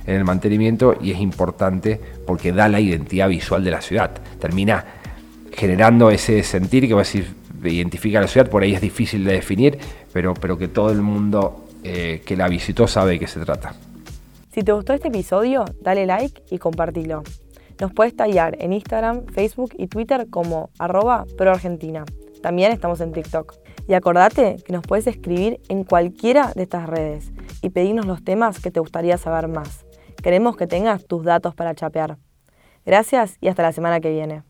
en 0.06 0.16
el 0.16 0.24
mantenimiento 0.24 0.96
y 1.00 1.12
es 1.12 1.20
importante 1.20 2.00
porque 2.26 2.52
da 2.52 2.68
la 2.68 2.80
identidad 2.80 3.28
visual 3.28 3.62
de 3.62 3.70
la 3.70 3.80
ciudad. 3.80 4.10
Termina 4.40 4.84
generando 5.52 6.10
ese 6.10 6.42
sentir 6.42 6.88
que 6.88 6.94
va 6.94 7.02
a 7.02 7.04
decir, 7.04 7.39
identifica 7.68 8.20
la 8.20 8.26
ciudad, 8.26 8.48
por 8.48 8.62
ahí 8.62 8.74
es 8.74 8.80
difícil 8.80 9.24
de 9.24 9.32
definir, 9.32 9.78
pero, 10.12 10.34
pero 10.34 10.56
que 10.56 10.68
todo 10.68 10.90
el 10.90 11.02
mundo 11.02 11.64
eh, 11.82 12.22
que 12.24 12.36
la 12.36 12.48
visitó 12.48 12.86
sabe 12.86 13.12
de 13.12 13.18
qué 13.18 13.26
se 13.26 13.40
trata. 13.40 13.74
Si 14.52 14.62
te 14.62 14.72
gustó 14.72 14.92
este 14.92 15.08
episodio, 15.08 15.64
dale 15.80 16.06
like 16.06 16.42
y 16.50 16.58
compartilo. 16.58 17.22
Nos 17.80 17.92
puedes 17.92 18.14
tallar 18.14 18.56
en 18.60 18.72
Instagram, 18.72 19.26
Facebook 19.26 19.72
y 19.78 19.86
Twitter 19.86 20.26
como 20.28 20.70
arroba 20.78 21.24
proargentina. 21.38 22.04
También 22.42 22.72
estamos 22.72 23.00
en 23.00 23.12
TikTok. 23.12 23.54
Y 23.88 23.94
acordate 23.94 24.56
que 24.64 24.72
nos 24.72 24.82
puedes 24.82 25.06
escribir 25.06 25.60
en 25.68 25.84
cualquiera 25.84 26.52
de 26.54 26.64
estas 26.64 26.88
redes 26.88 27.32
y 27.62 27.70
pedirnos 27.70 28.06
los 28.06 28.22
temas 28.22 28.60
que 28.60 28.70
te 28.70 28.80
gustaría 28.80 29.16
saber 29.18 29.48
más. 29.48 29.84
Queremos 30.22 30.56
que 30.56 30.66
tengas 30.66 31.06
tus 31.06 31.24
datos 31.24 31.54
para 31.54 31.74
chapear. 31.74 32.18
Gracias 32.84 33.36
y 33.40 33.48
hasta 33.48 33.62
la 33.62 33.72
semana 33.72 34.00
que 34.00 34.10
viene. 34.10 34.42